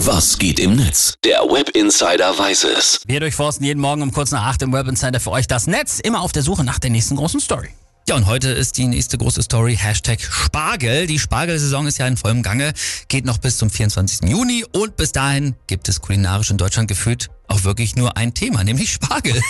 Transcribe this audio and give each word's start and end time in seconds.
Was 0.00 0.38
geht 0.38 0.60
im 0.60 0.76
Netz? 0.76 1.14
Der 1.24 1.38
Web 1.40 1.70
Insider 1.70 2.38
weiß 2.38 2.64
es. 2.64 3.00
Wir 3.06 3.18
durchforsten 3.20 3.64
jeden 3.64 3.80
Morgen 3.80 4.02
um 4.02 4.12
kurz 4.12 4.30
nach 4.30 4.44
acht 4.44 4.60
im 4.60 4.72
Web 4.72 4.88
Insider 4.88 5.20
für 5.20 5.30
euch 5.30 5.46
das 5.46 5.66
Netz, 5.66 6.00
immer 6.00 6.20
auf 6.20 6.32
der 6.32 6.42
Suche 6.42 6.64
nach 6.64 6.78
der 6.78 6.90
nächsten 6.90 7.16
großen 7.16 7.40
Story. 7.40 7.70
Ja, 8.06 8.14
und 8.14 8.26
heute 8.26 8.50
ist 8.50 8.76
die 8.76 8.86
nächste 8.86 9.16
große 9.16 9.42
Story 9.42 9.74
Hashtag 9.74 10.20
Spargel. 10.20 11.06
Die 11.06 11.18
Spargelsaison 11.18 11.86
ist 11.86 11.98
ja 11.98 12.06
in 12.06 12.18
vollem 12.18 12.42
Gange, 12.42 12.74
geht 13.08 13.24
noch 13.24 13.38
bis 13.38 13.56
zum 13.56 13.70
24. 13.70 14.28
Juni 14.28 14.64
und 14.72 14.96
bis 14.96 15.12
dahin 15.12 15.56
gibt 15.66 15.88
es 15.88 16.00
kulinarisch 16.02 16.50
in 16.50 16.58
Deutschland 16.58 16.88
gefühlt 16.88 17.30
auch 17.48 17.64
wirklich 17.64 17.96
nur 17.96 18.16
ein 18.16 18.34
Thema, 18.34 18.64
nämlich 18.64 18.92
Spargel. 18.92 19.40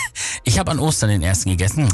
Ich 0.45 0.59
habe 0.59 0.71
an 0.71 0.79
Ostern 0.79 1.11
den 1.11 1.23
ersten 1.23 1.51
gegessen. 1.51 1.89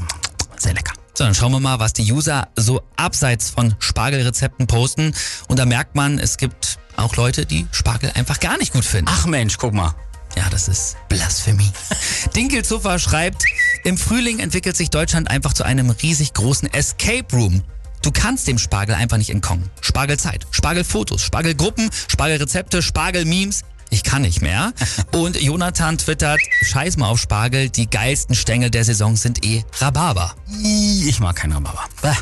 Sehr 0.58 0.74
lecker. 0.74 0.92
So, 1.14 1.24
dann 1.24 1.34
schauen 1.34 1.52
wir 1.52 1.60
mal, 1.60 1.78
was 1.78 1.92
die 1.92 2.10
User 2.10 2.48
so 2.56 2.82
abseits 2.96 3.50
von 3.50 3.74
Spargelrezepten 3.78 4.66
posten. 4.66 5.14
Und 5.48 5.58
da 5.58 5.66
merkt 5.66 5.94
man, 5.94 6.18
es 6.18 6.38
gibt 6.38 6.78
auch 6.96 7.16
Leute, 7.16 7.44
die 7.44 7.66
Spargel 7.70 8.10
einfach 8.14 8.40
gar 8.40 8.56
nicht 8.56 8.72
gut 8.72 8.84
finden. 8.84 9.10
Ach 9.10 9.26
Mensch, 9.26 9.58
guck 9.58 9.74
mal. 9.74 9.94
Ja, 10.36 10.48
das 10.50 10.68
ist 10.68 10.96
Blasphemie. 11.10 11.70
Dinkelzuffer 12.36 12.98
schreibt, 12.98 13.44
im 13.84 13.98
Frühling 13.98 14.38
entwickelt 14.38 14.76
sich 14.76 14.88
Deutschland 14.88 15.30
einfach 15.30 15.52
zu 15.52 15.64
einem 15.64 15.90
riesig 15.90 16.32
großen 16.32 16.72
Escape 16.72 17.26
Room. 17.36 17.62
Du 18.00 18.10
kannst 18.10 18.48
dem 18.48 18.58
Spargel 18.58 18.94
einfach 18.94 19.18
nicht 19.18 19.30
entkommen. 19.30 19.70
Spargelzeit, 19.80 20.46
Spargelfotos, 20.50 21.22
Spargelgruppen, 21.22 21.90
Spargelrezepte, 22.08 22.82
Spargelmemes. 22.82 23.62
Ich 23.92 24.02
kann 24.04 24.22
nicht 24.22 24.40
mehr. 24.40 24.72
Und 25.12 25.38
Jonathan 25.38 25.98
twittert, 25.98 26.40
scheiß 26.62 26.96
mal 26.96 27.08
auf 27.08 27.20
Spargel, 27.20 27.68
die 27.68 27.90
geilsten 27.90 28.34
Stängel 28.34 28.70
der 28.70 28.84
Saison 28.84 29.16
sind 29.16 29.44
eh 29.44 29.64
Rhabarber. 29.80 30.34
Ich 30.64 31.20
mag 31.20 31.36
keinen 31.36 31.52
Rhabarber. 31.52 31.84
Bäh. 32.00 32.14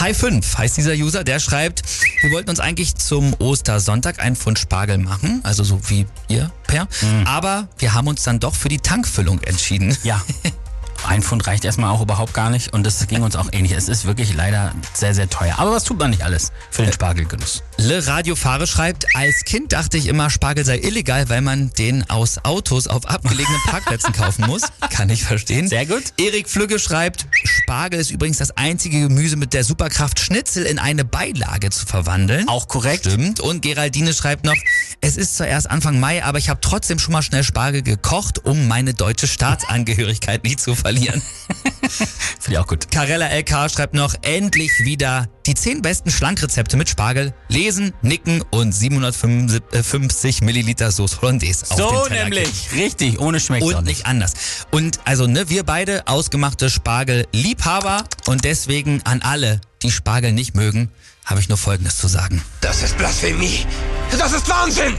High 0.00 0.16
5 0.16 0.58
heißt 0.58 0.78
dieser 0.78 0.94
User, 0.94 1.22
der 1.22 1.40
schreibt, 1.40 1.82
wir 2.22 2.32
wollten 2.32 2.48
uns 2.48 2.58
eigentlich 2.58 2.94
zum 2.94 3.34
Ostersonntag 3.34 4.18
einen 4.18 4.34
Pfund 4.34 4.58
Spargel 4.58 4.96
machen, 4.96 5.40
also 5.42 5.62
so 5.62 5.78
wie 5.90 6.06
ihr, 6.28 6.50
Per, 6.66 6.88
aber 7.26 7.68
wir 7.76 7.92
haben 7.92 8.08
uns 8.08 8.22
dann 8.22 8.40
doch 8.40 8.54
für 8.54 8.70
die 8.70 8.78
Tankfüllung 8.78 9.40
entschieden. 9.42 9.96
Ja. 10.04 10.22
Ein 11.06 11.22
Pfund 11.22 11.46
reicht 11.46 11.64
erstmal 11.64 11.90
auch 11.90 12.00
überhaupt 12.00 12.32
gar 12.32 12.48
nicht 12.48 12.72
und 12.72 12.84
das 12.84 13.06
ging 13.06 13.22
uns 13.22 13.36
auch 13.36 13.48
ähnlich. 13.52 13.72
Es 13.72 13.88
ist 13.88 14.06
wirklich 14.06 14.34
leider 14.34 14.72
sehr, 14.94 15.14
sehr 15.14 15.28
teuer. 15.28 15.54
Aber 15.58 15.72
was 15.72 15.84
tut 15.84 15.98
man 15.98 16.10
nicht 16.10 16.24
alles 16.24 16.50
für 16.70 16.82
den 16.82 16.92
Spargelgenuss? 16.92 17.62
Le 17.76 18.06
Radiofahre 18.06 18.66
schreibt, 18.66 19.14
als 19.14 19.44
Kind 19.44 19.72
dachte 19.72 19.98
ich 19.98 20.06
immer, 20.06 20.30
Spargel 20.30 20.64
sei 20.64 20.78
illegal, 20.78 21.28
weil 21.28 21.42
man 21.42 21.70
den 21.74 22.08
aus 22.08 22.38
Autos 22.44 22.86
auf 22.86 23.06
abgelegenen 23.06 23.60
Parkplätzen 23.66 24.12
kaufen 24.14 24.46
muss. 24.46 24.62
Kann 24.90 25.10
ich 25.10 25.24
verstehen. 25.24 25.68
Sehr 25.68 25.84
gut. 25.84 26.04
Erik 26.16 26.48
Flügge 26.48 26.78
schreibt, 26.78 27.26
Spargel 27.64 27.98
ist 27.98 28.10
übrigens 28.10 28.36
das 28.36 28.50
einzige 28.58 29.00
Gemüse 29.00 29.36
mit 29.36 29.54
der 29.54 29.64
Superkraft, 29.64 30.20
Schnitzel 30.20 30.64
in 30.66 30.78
eine 30.78 31.02
Beilage 31.02 31.70
zu 31.70 31.86
verwandeln. 31.86 32.46
Auch 32.46 32.68
korrekt. 32.68 33.06
Stimmt. 33.06 33.40
Und 33.40 33.62
Geraldine 33.62 34.12
schreibt 34.12 34.44
noch, 34.44 34.54
es 35.00 35.16
ist 35.16 35.38
zwar 35.38 35.46
erst 35.46 35.70
Anfang 35.70 35.98
Mai, 35.98 36.22
aber 36.22 36.36
ich 36.36 36.50
habe 36.50 36.60
trotzdem 36.60 36.98
schon 36.98 37.12
mal 37.12 37.22
schnell 37.22 37.42
Spargel 37.42 37.80
gekocht, 37.80 38.44
um 38.44 38.68
meine 38.68 38.92
deutsche 38.92 39.26
Staatsangehörigkeit 39.26 40.44
nicht 40.44 40.60
zu 40.60 40.74
verlieren. 40.74 41.22
Finde 42.40 42.50
ich 42.50 42.58
auch 42.58 42.66
gut. 42.66 42.90
Carella 42.90 43.28
LK 43.28 43.70
schreibt 43.70 43.94
noch, 43.94 44.14
endlich 44.22 44.70
wieder 44.80 45.28
die 45.46 45.54
10 45.54 45.82
besten 45.82 46.10
Schlankrezepte 46.10 46.76
mit 46.76 46.88
Spargel. 46.88 47.34
Lesen, 47.48 47.92
nicken 48.02 48.42
und 48.50 48.72
750 48.72 50.42
Milliliter 50.42 50.90
Sauce 50.90 51.20
Hollandaise 51.20 51.66
auf 51.70 51.76
So 51.76 51.90
den 51.90 52.08
Teller 52.08 52.24
nämlich. 52.24 52.68
Richtig, 52.74 53.20
ohne 53.20 53.40
schmeckt 53.40 53.64
und 53.64 53.74
nicht. 53.84 53.84
nicht 53.84 54.06
anders. 54.06 54.34
Und 54.70 55.00
also, 55.04 55.26
ne, 55.26 55.48
wir 55.48 55.64
beide 55.64 56.06
ausgemachte 56.06 56.70
Spargel-Liebhaber 56.70 58.04
und 58.26 58.44
deswegen 58.44 59.02
an 59.04 59.22
alle, 59.22 59.60
die 59.82 59.90
Spargel 59.90 60.32
nicht 60.32 60.54
mögen, 60.54 60.90
habe 61.24 61.40
ich 61.40 61.48
nur 61.48 61.58
Folgendes 61.58 61.96
zu 61.96 62.08
sagen. 62.08 62.42
Das 62.60 62.82
ist 62.82 62.96
Blasphemie. 62.98 63.66
Das 64.10 64.32
ist 64.32 64.48
Wahnsinn. 64.48 64.94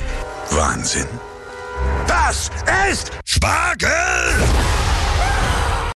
Wahnsinn. 0.51 1.05
Das 2.07 2.49
ist 2.91 3.11
Spargel! 3.25 3.89